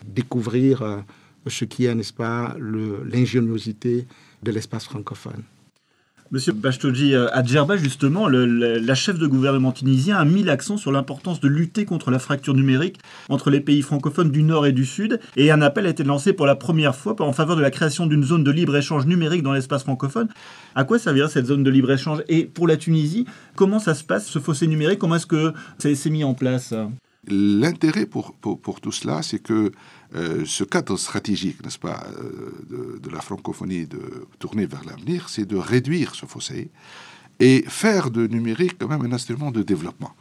découvrir 0.04 1.02
ce 1.46 1.64
qui 1.64 1.86
est, 1.86 1.94
n'est-ce 1.94 2.12
pas, 2.12 2.54
l'ingéniosité 2.58 4.06
de 4.42 4.50
l'espace 4.52 4.84
francophone. 4.84 5.42
Monsieur 6.32 6.52
Bachtoji, 6.52 7.14
euh, 7.14 7.28
à 7.32 7.44
Djerba, 7.44 7.76
justement, 7.76 8.26
la 8.28 8.94
chef 8.96 9.16
de 9.16 9.28
gouvernement 9.28 9.70
tunisien 9.70 10.16
a 10.16 10.24
mis 10.24 10.42
l'accent 10.42 10.76
sur 10.76 10.90
l'importance 10.90 11.38
de 11.38 11.46
lutter 11.46 11.84
contre 11.84 12.10
la 12.10 12.18
fracture 12.18 12.54
numérique 12.54 12.98
entre 13.28 13.48
les 13.48 13.60
pays 13.60 13.80
francophones 13.80 14.32
du 14.32 14.42
Nord 14.42 14.66
et 14.66 14.72
du 14.72 14.84
Sud. 14.84 15.20
Et 15.36 15.52
un 15.52 15.62
appel 15.62 15.86
a 15.86 15.90
été 15.90 16.02
lancé 16.02 16.32
pour 16.32 16.46
la 16.46 16.56
première 16.56 16.96
fois 16.96 17.14
en 17.20 17.32
faveur 17.32 17.54
de 17.54 17.62
la 17.62 17.70
création 17.70 18.06
d'une 18.06 18.24
zone 18.24 18.42
de 18.42 18.50
libre-échange 18.50 19.06
numérique 19.06 19.44
dans 19.44 19.52
l'espace 19.52 19.84
francophone. 19.84 20.28
À 20.74 20.82
quoi 20.82 20.98
servira 20.98 21.28
cette 21.28 21.46
zone 21.46 21.62
de 21.62 21.70
libre-échange? 21.70 22.22
Et 22.28 22.44
pour 22.44 22.66
la 22.66 22.76
Tunisie, 22.76 23.24
comment 23.54 23.78
ça 23.78 23.94
se 23.94 24.02
passe, 24.02 24.26
ce 24.26 24.40
fossé 24.40 24.66
numérique? 24.66 24.98
Comment 24.98 25.16
est-ce 25.16 25.26
que 25.26 25.52
ça 25.78 25.94
s'est 25.94 26.10
mis 26.10 26.24
en 26.24 26.34
place? 26.34 26.74
L'intérêt 27.28 28.06
pour, 28.06 28.34
pour, 28.34 28.80
tout 28.80 28.92
cela, 28.92 29.20
c'est 29.22 29.40
que 29.40 29.72
euh, 30.14 30.44
ce 30.44 30.62
cadre 30.62 30.96
stratégique, 30.96 31.62
n'est-ce 31.64 31.78
pas, 31.78 32.06
euh, 32.18 33.00
de, 33.02 33.10
la 33.10 33.20
francophonie 33.20 33.86
de 33.86 34.00
tourner 34.38 34.66
vers 34.66 34.84
l'avenir, 34.84 35.28
c'est 35.28 35.44
de 35.44 35.56
réduire 35.56 36.14
ce 36.14 36.24
fossé 36.26 36.70
et 37.40 37.64
faire 37.66 38.10
de 38.10 38.28
numérique 38.28 38.76
quand 38.78 38.88
même 38.88 39.04
un 39.04 39.12
instrument 39.12 39.50
de 39.50 39.62
développement. 39.62 40.14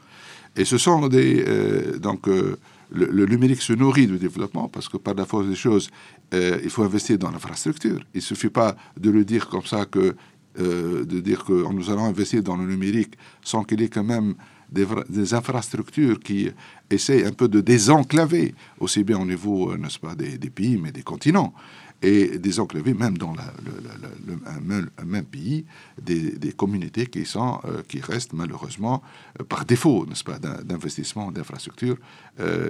Et 0.55 0.65
ce 0.65 0.77
sont 0.77 1.07
des... 1.07 1.43
Euh, 1.47 1.99
donc, 1.99 2.27
le, 2.27 3.25
numérique 3.25 3.61
se 3.61 3.73
nourrit 3.73 4.07
du 4.07 4.17
développement 4.17 4.67
parce 4.67 4.89
que 4.89 4.97
par 4.97 5.13
la 5.13 5.25
force 5.25 5.47
des 5.47 5.55
choses, 5.55 5.89
il 6.33 6.69
faut 6.69 6.83
investir 6.83 7.17
dans 7.17 7.31
l'infrastructure. 7.31 7.99
Il 8.13 8.17
ne 8.17 8.21
suffit 8.21 8.49
pas 8.49 8.75
de 8.97 9.09
le 9.09 9.25
dire 9.25 9.47
comme 9.47 9.65
ça 9.65 9.85
que 9.85 10.15
de 10.57 11.19
dire 11.19 11.43
que 11.43 11.71
nous 11.73 11.89
allons 11.89 12.05
investir 12.05 12.41
dans 12.41 12.55
le 12.55 12.65
numérique 12.65 13.15
sans 13.41 13.63
qu'il 13.63 13.81
y 13.81 13.85
ait 13.85 13.89
quand 13.89 14.03
même 14.03 14.35
des, 14.71 15.33
infrastructures 15.33 16.19
qui 16.19 16.49
essayent 16.89 17.25
un 17.25 17.31
peu 17.31 17.47
de 17.47 17.61
désenclaver, 17.61 18.53
aussi 18.79 19.03
bien 19.03 19.19
au 19.19 19.25
niveau, 19.25 19.71
euh, 19.71 19.77
pas, 20.01 20.15
des, 20.15 20.37
pays, 20.49 20.77
mais 20.77 20.91
des 20.91 21.03
continents, 21.03 21.53
et 22.01 22.37
désenclaver 22.37 22.93
même 22.93 23.17
dans 23.17 23.33
le, 23.33 24.37
un, 24.45 25.05
même, 25.05 25.25
pays 25.25 25.65
des, 26.01 26.53
communautés 26.53 27.07
qui, 27.07 27.25
sont, 27.25 27.59
euh, 27.65 27.81
qui 27.87 28.01
restent 28.01 28.33
malheureusement 28.33 29.01
euh, 29.39 29.43
par 29.43 29.65
défaut, 29.65 30.05
n'est-ce 30.05 30.23
pas, 30.23 30.39
d'investissement, 30.39 31.31
d'infrastructures, 31.31 31.97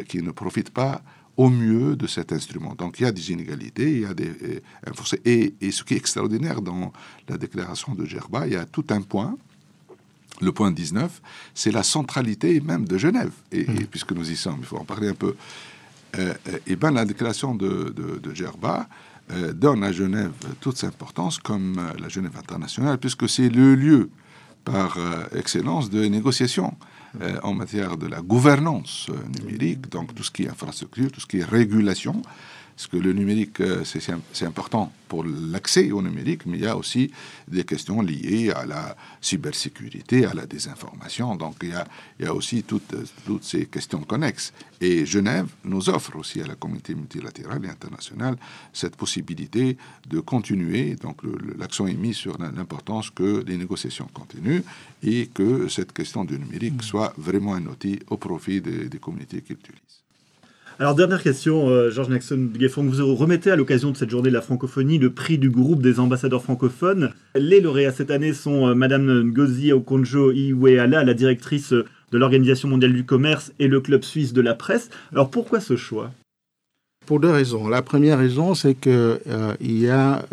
qui 0.08 0.22
ne 0.22 0.32
profitent 0.32 0.70
pas 0.70 1.02
au 1.38 1.50
mieux 1.50 1.96
de 1.96 2.08
cet 2.08 2.32
instrument. 2.32 2.76
Donc 2.76 3.00
il 3.00 3.04
y 3.04 3.06
a 3.06 3.12
des 3.12 3.32
inégalités, 3.32 3.92
il 3.92 4.02
y 4.02 4.06
a 4.06 4.14
des 4.14 4.62
et 5.26 5.72
ce 5.72 5.84
qui 5.84 5.96
est 5.96 5.98
extraordinaire 5.98 6.62
dans 6.62 6.94
la 7.28 7.38
déclaration 7.38 7.94
de 7.94 8.06
Gerba, 8.06 8.48
il 8.48 8.54
y 8.54 8.56
a 8.56 8.66
tout 8.66 8.86
un 8.90 9.02
point 9.02 9.36
le 10.42 10.52
point 10.52 10.72
19, 10.72 11.22
c'est 11.54 11.72
la 11.72 11.84
centralité 11.84 12.60
même 12.62 12.86
de 12.86 12.98
Genève. 12.98 13.32
Et, 13.52 13.64
mmh. 13.64 13.88
puisque 13.90 14.12
nous 14.12 14.30
y 14.30 14.36
sommes, 14.36 14.58
il 14.60 14.66
faut 14.66 14.78
en 14.78 14.86
parler 14.86 15.10
un 15.10 15.14
peu. 15.14 15.36
Euh, 16.18 16.34
euh, 16.48 16.58
et 16.68 16.76
bien, 16.76 16.92
la 16.92 17.06
déclaration 17.06 17.56
de, 17.56 17.94
de, 18.22 18.34
Gerba 18.34 18.88
euh, 19.32 19.54
donne 19.54 19.84
à 19.84 19.92
Genève 19.92 20.34
toute 20.60 20.78
sa 20.78 20.88
importance 20.88 21.40
comme 21.40 21.82
la 22.00 22.10
Genève 22.10 22.38
internationale, 22.38 22.98
puisque 22.98 23.30
c'est 23.30 23.50
le 23.50 23.76
lieu 23.76 24.10
par 24.64 24.98
excellence 25.36 25.92
de 25.92 26.06
négociation 26.06 26.76
en 27.44 27.54
matière 27.54 27.98
de 27.98 28.08
la 28.08 28.22
gouvernance 28.22 29.12
numérique, 29.40 29.90
donc 29.90 30.16
tout 30.16 30.24
ce 30.24 30.32
qui 30.32 30.44
est 30.44 30.50
infrastructure, 30.50 31.12
tout 31.12 31.22
ce 31.22 31.28
qui 31.28 31.38
est 31.38 31.46
régulation. 31.46 32.24
Parce 32.76 32.88
que 32.88 32.98
le 32.98 33.14
numérique, 33.14 33.62
euh, 33.62 33.84
c'est 33.86 34.46
important 34.46 34.92
pour 35.08 35.24
l'accès 35.24 35.92
au 35.92 36.02
numérique, 36.02 36.46
mais 36.46 36.58
il 36.58 36.64
y 36.64 36.68
a 36.68 36.76
aussi 36.76 37.10
des 37.48 37.64
questions 37.64 38.02
liées 38.02 38.52
à 38.52 38.66
la 38.66 38.98
cybersécurité, 39.22 40.26
à 40.26 40.34
la 40.34 40.46
désinformation. 40.46 41.36
Donc 41.38 41.56
il 41.62 41.70
y 41.70 41.74
a, 41.74 41.88
il 42.20 42.26
y 42.26 42.28
a 42.28 42.34
aussi 42.34 42.64
toutes, 42.64 42.94
toutes 43.26 43.46
ces 43.46 43.68
questions 43.68 44.02
connexes. 44.02 44.52
Et 44.82 45.06
Genève 45.06 45.48
nous 45.64 45.90
offre 45.90 46.18
aussi 46.18 46.42
à 46.42 46.48
la 46.48 46.56
communauté 46.56 46.96
multilatérale 46.96 47.64
et 47.66 47.70
internationale 47.70 48.36
cette 48.74 48.98
possibilité 48.98 49.78
de 50.10 50.20
continuer. 50.20 50.96
Donc 50.96 51.22
l'accent 51.58 51.88
est 51.88 51.94
mis 51.94 52.14
sur 52.14 52.38
l'importance 52.38 53.10
que 53.10 53.44
les 53.48 53.58
négociations 53.58 54.10
continuent 54.14 54.64
et 55.02 55.28
que 55.28 55.70
cette 55.70 55.94
question 55.94 56.26
du 56.26 56.38
numérique 56.38 56.80
mmh. 56.80 56.82
soit 56.82 57.14
vraiment 57.18 57.54
un 57.54 57.66
outil 57.68 58.00
au 58.10 58.18
profit 58.18 58.60
des, 58.60 58.90
des 58.90 59.00
communautés 59.00 59.42
qui 59.42 59.54
l'utilisent. 59.54 60.05
Alors, 60.78 60.94
dernière 60.94 61.24
question, 61.24 61.70
euh, 61.70 61.90
Georges 61.90 62.10
Naxon 62.10 62.50
Gueffon, 62.54 62.84
vous 62.84 63.16
remettez 63.16 63.50
à 63.50 63.56
l'occasion 63.56 63.92
de 63.92 63.98
cette 63.98 64.10
journée 64.10 64.28
de 64.28 64.34
la 64.34 64.42
francophonie 64.42 64.98
le 64.98 65.10
prix 65.10 65.38
du 65.38 65.50
groupe 65.50 65.82
des 65.82 66.02
ambassadeurs 66.02 66.44
francophones. 66.44 67.12
Les 67.34 67.62
lauréats 67.62 67.94
cette 67.94 68.12
année 68.12 68.34
sont 68.34 68.68
euh, 68.68 68.76
Madame 68.76 69.32
Ngozi 69.32 69.72
Okonjo-Iweala, 69.72 71.06
la 71.06 71.14
directrice 71.14 71.72
de 71.72 72.18
l'Organisation 72.18 72.68
mondiale 72.68 72.92
du 72.92 73.06
commerce 73.06 73.54
et 73.58 73.70
le 73.70 73.80
Club 73.80 74.04
suisse 74.04 74.34
de 74.34 74.42
la 74.42 74.54
presse. 74.54 74.90
Alors, 75.14 75.30
pourquoi 75.30 75.62
ce 75.62 75.78
choix? 75.78 76.12
Pour 77.06 77.22
deux 77.22 77.32
raisons. 77.32 77.70
La 77.70 77.82
première 77.82 78.18
raison, 78.18 78.54
c'est 78.54 78.76
qu'il 78.76 78.92
euh, 78.92 79.54
y 79.62 79.88
a 79.88 80.26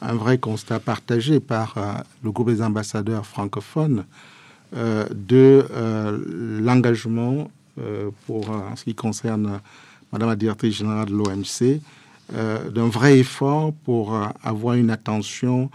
un 0.00 0.14
vrai 0.14 0.38
constat 0.38 0.78
partagé 0.78 1.40
par 1.40 2.04
le 2.22 2.30
groupe 2.30 2.50
des 2.50 2.62
ambassadeurs 2.62 3.26
francophones 3.26 4.04
de 4.72 5.64
l'engagement 6.60 7.40
euh, 7.40 7.57
pour 8.26 8.50
en 8.50 8.76
ce 8.76 8.84
qui 8.84 8.94
concerne 8.94 9.60
Madame 10.12 10.30
la 10.30 10.36
directrice 10.36 10.76
générale 10.76 11.06
de 11.06 11.14
l'OMC, 11.14 11.80
euh, 12.34 12.70
d'un 12.70 12.88
vrai 12.88 13.18
effort 13.18 13.72
pour 13.84 14.14
euh, 14.14 14.26
avoir 14.42 14.74
une 14.74 14.90
attention 14.90 15.70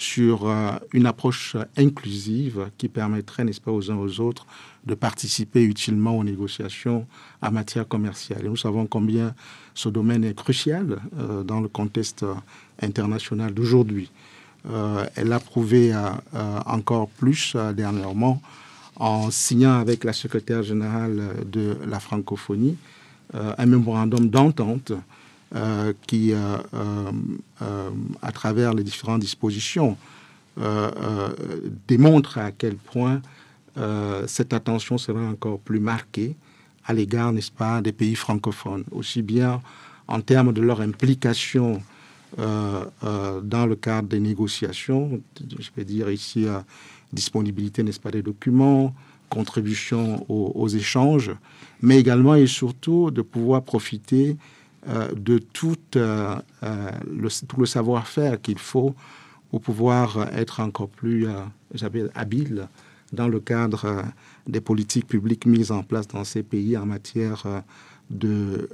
sur 0.00 0.48
une 0.92 1.06
approche 1.06 1.56
inclusive 1.76 2.70
qui 2.78 2.86
permettrait, 2.86 3.42
n'est-ce 3.42 3.60
pas, 3.60 3.72
aux 3.72 3.90
uns 3.90 3.96
aux 3.96 4.20
autres 4.20 4.46
de 4.86 4.94
participer 4.94 5.64
utilement 5.64 6.16
aux 6.16 6.22
négociations 6.22 7.04
en 7.42 7.50
matière 7.50 7.88
commerciale. 7.88 8.44
Et 8.46 8.48
nous 8.48 8.56
savons 8.56 8.86
combien 8.86 9.34
ce 9.74 9.88
domaine 9.88 10.22
est 10.22 10.36
crucial 10.36 11.00
dans 11.44 11.60
le 11.60 11.66
contexte 11.66 12.24
international 12.80 13.52
d'aujourd'hui. 13.52 14.08
elle 15.16 15.26
l'a 15.26 15.40
prouvé 15.40 15.92
encore 16.64 17.08
plus 17.08 17.56
dernièrement 17.74 18.40
en 18.98 19.30
signant 19.30 19.78
avec 19.78 20.04
la 20.04 20.12
secrétaire 20.12 20.62
générale 20.62 21.22
de 21.46 21.76
la 21.86 22.00
francophonie 22.00 22.76
euh, 23.34 23.52
un 23.58 23.66
mémorandum 23.66 24.30
d'entente 24.30 24.92
euh, 25.54 25.92
qui, 26.06 26.32
euh, 26.32 26.56
à 28.22 28.32
travers 28.32 28.72
les 28.72 28.82
différentes 28.82 29.20
dispositions, 29.20 29.96
démontre 31.86 32.38
à 32.38 32.50
quel 32.50 32.74
point 32.74 33.22
cette 34.26 34.52
attention 34.52 34.98
sera 34.98 35.20
encore 35.20 35.60
plus 35.60 35.78
marquée 35.78 36.34
à 36.84 36.92
l'égard, 36.92 37.32
n'est-ce 37.32 37.52
pas, 37.52 37.80
des 37.80 37.92
pays 37.92 38.16
francophones, 38.16 38.82
aussi 38.90 39.22
bien 39.22 39.62
en 40.08 40.20
termes 40.20 40.52
de 40.52 40.60
leur 40.60 40.80
implication 40.80 41.80
dans 42.36 43.66
le 43.66 43.76
cadre 43.76 44.08
des 44.08 44.18
négociations, 44.18 45.20
je 45.60 45.68
vais 45.76 45.84
dire 45.84 46.10
ici 46.10 46.46
disponibilité, 47.12 47.82
n'est-ce 47.82 48.00
pas, 48.00 48.10
des 48.10 48.22
documents, 48.22 48.94
contribution 49.28 50.24
aux, 50.28 50.68
échanges, 50.68 51.32
mais 51.82 51.98
également 51.98 52.34
et 52.34 52.46
surtout 52.46 53.10
de 53.10 53.22
pouvoir 53.22 53.62
profiter 53.62 54.36
euh, 54.88 55.08
de 55.14 55.38
tout, 55.38 55.76
euh, 55.96 56.36
euh, 56.62 56.90
le, 57.10 57.28
tout 57.46 57.60
le 57.60 57.66
savoir-faire 57.66 58.40
qu'il 58.40 58.58
faut 58.58 58.94
pour 59.50 59.60
pouvoir 59.60 60.28
être 60.32 60.60
encore 60.60 60.88
plus 60.88 61.26
habile 62.14 62.68
dans 63.12 63.28
le 63.28 63.40
cadre 63.40 64.04
des 64.46 64.60
politiques 64.60 65.06
publiques 65.06 65.46
mises 65.46 65.72
en 65.72 65.82
place 65.82 66.06
dans 66.06 66.24
ces 66.24 66.42
pays 66.42 66.76
en 66.76 66.84
matière 66.84 67.44
de, 68.10 68.68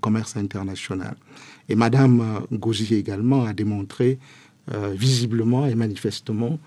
commerce 0.00 0.36
international. 0.36 1.16
Et 1.68 1.74
Madame 1.74 2.42
Gauzy 2.52 2.94
également 2.94 3.44
a 3.44 3.52
démontré 3.52 4.20
visiblement 4.92 5.66
et 5.66 5.74
manifestement 5.74 6.60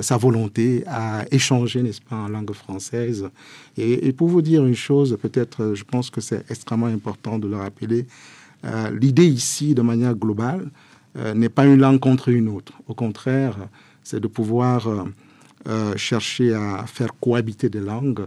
sa 0.00 0.16
volonté 0.16 0.82
à 0.86 1.24
échanger, 1.30 1.82
n'est-ce 1.82 2.00
pas, 2.00 2.16
en 2.16 2.28
langue 2.28 2.52
française. 2.52 3.28
Et, 3.76 4.12
pour 4.12 4.28
vous 4.28 4.42
dire 4.42 4.64
une 4.64 4.74
chose, 4.74 5.16
peut-être, 5.20 5.62
euh, 5.62 5.74
je 5.74 5.84
pense 5.84 6.10
que 6.10 6.20
c'est 6.20 6.50
extrêmement 6.50 6.86
important 6.86 7.38
de 7.38 7.48
le 7.48 7.56
rappeler, 7.56 8.06
euh, 8.64 8.90
l'idée 8.98 9.26
ici, 9.26 9.74
de 9.74 9.82
manière 9.82 10.14
globale, 10.14 10.70
n'est 11.36 11.48
pas 11.48 11.64
une 11.64 11.78
langue 11.78 12.00
contre 12.00 12.28
une 12.28 12.48
autre. 12.48 12.72
Au 12.88 12.94
contraire, 12.94 13.56
c'est 14.02 14.18
de 14.18 14.26
pouvoir 14.26 15.06
chercher 15.94 16.52
à 16.54 16.86
faire 16.88 17.10
cohabiter 17.20 17.68
des 17.68 17.78
langues 17.78 18.26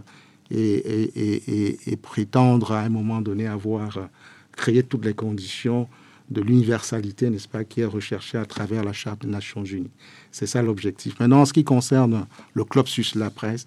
et, 0.50 1.98
prétendre 2.00 2.72
à 2.72 2.80
un 2.80 2.88
moment 2.88 3.20
donné 3.20 3.46
avoir 3.46 4.08
créé 4.52 4.82
toutes 4.82 5.04
les 5.04 5.12
conditions 5.12 5.86
de 6.30 6.40
l'universalité, 6.40 7.30
n'est-ce 7.30 7.48
pas, 7.48 7.64
qui 7.64 7.80
est 7.80 7.86
recherchée 7.86 8.38
à 8.38 8.44
travers 8.44 8.84
la 8.84 8.92
Charte 8.92 9.22
des 9.22 9.28
Nations 9.28 9.64
Unies. 9.64 9.90
C'est 10.30 10.46
ça 10.46 10.62
l'objectif. 10.62 11.18
Maintenant, 11.20 11.40
en 11.40 11.44
ce 11.44 11.52
qui 11.52 11.64
concerne 11.64 12.26
le 12.54 12.64
Club 12.64 12.86
Suisse 12.86 13.14
de 13.14 13.20
la 13.20 13.30
presse, 13.30 13.66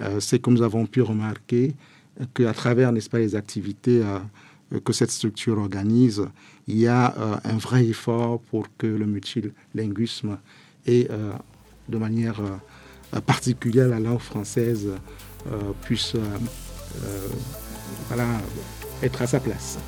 euh, 0.00 0.20
c'est 0.20 0.38
que 0.38 0.50
nous 0.50 0.62
avons 0.62 0.86
pu 0.86 1.02
remarquer 1.02 1.74
qu'à 2.34 2.52
travers, 2.52 2.92
n'est-ce 2.92 3.10
pas, 3.10 3.18
les 3.18 3.36
activités 3.36 4.02
euh, 4.02 4.80
que 4.80 4.92
cette 4.92 5.10
structure 5.10 5.58
organise, 5.58 6.24
il 6.66 6.78
y 6.78 6.86
a 6.86 7.14
euh, 7.16 7.36
un 7.44 7.58
vrai 7.58 7.86
effort 7.86 8.40
pour 8.40 8.66
que 8.76 8.86
le 8.86 9.06
multilinguisme 9.06 10.38
et 10.86 11.08
de 11.90 11.98
manière 11.98 12.40
particulière 13.26 13.86
la 13.88 14.00
langue 14.00 14.20
française 14.20 14.88
puisse 15.82 16.16
être 19.02 19.22
à 19.22 19.26
sa 19.26 19.40
place. 19.40 19.78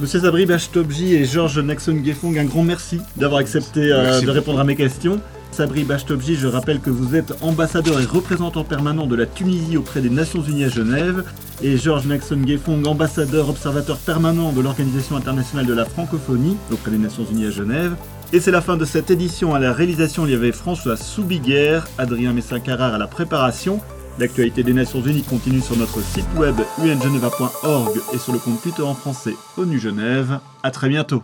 Monsieur 0.00 0.20
Sabri 0.20 0.46
Bachtobji 0.46 1.14
et 1.14 1.24
Georges 1.24 1.58
Naxon 1.58 2.02
Gefong, 2.04 2.36
un 2.36 2.44
grand 2.44 2.64
merci 2.64 2.98
d'avoir 3.16 3.40
accepté 3.40 3.92
euh, 3.92 4.20
de 4.20 4.30
répondre 4.30 4.58
à 4.58 4.64
mes 4.64 4.74
questions. 4.74 5.20
Sabri 5.52 5.84
Bachtobji, 5.84 6.34
je 6.34 6.48
rappelle 6.48 6.80
que 6.80 6.90
vous 6.90 7.14
êtes 7.14 7.34
ambassadeur 7.42 8.00
et 8.00 8.04
représentant 8.04 8.64
permanent 8.64 9.06
de 9.06 9.14
la 9.14 9.26
Tunisie 9.26 9.76
auprès 9.76 10.00
des 10.00 10.10
Nations 10.10 10.42
Unies 10.42 10.64
à 10.64 10.68
Genève, 10.68 11.24
et 11.62 11.76
Georges 11.76 12.06
Naxon 12.06 12.40
Gefong, 12.44 12.86
ambassadeur 12.86 13.50
observateur 13.50 13.98
permanent 13.98 14.50
de 14.52 14.60
l'Organisation 14.60 15.14
internationale 15.14 15.66
de 15.66 15.74
la 15.74 15.84
francophonie 15.84 16.56
auprès 16.72 16.90
des 16.90 16.98
Nations 16.98 17.26
Unies 17.30 17.46
à 17.46 17.50
Genève. 17.50 17.94
Et 18.32 18.40
c'est 18.40 18.50
la 18.50 18.62
fin 18.62 18.78
de 18.78 18.86
cette 18.86 19.10
édition. 19.10 19.54
À 19.54 19.60
la 19.60 19.74
réalisation, 19.74 20.24
il 20.24 20.32
y 20.32 20.34
avait 20.34 20.52
François 20.52 20.96
Soubiguerre, 20.96 21.86
Adrien 21.98 22.32
Messin-Carrard 22.32 22.94
à 22.94 22.98
la 22.98 23.06
préparation. 23.06 23.78
L'actualité 24.18 24.62
des 24.62 24.74
Nations 24.74 25.00
Unies 25.00 25.22
continue 25.22 25.60
sur 25.60 25.76
notre 25.76 26.00
site 26.02 26.26
web 26.36 26.56
ungeneva.org 26.78 28.00
et 28.12 28.18
sur 28.18 28.32
le 28.32 28.38
compte 28.38 28.60
Twitter 28.62 28.82
en 28.82 28.94
français 28.94 29.34
ONU 29.56 29.78
Genève. 29.78 30.38
A 30.62 30.70
très 30.70 30.88
bientôt 30.88 31.22